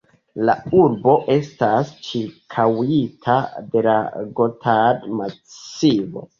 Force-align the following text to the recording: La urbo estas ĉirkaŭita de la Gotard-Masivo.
La 0.49 0.53
urbo 0.77 1.13
estas 1.33 1.91
ĉirkaŭita 2.07 3.37
de 3.77 3.87
la 3.91 3.97
Gotard-Masivo. 4.43 6.29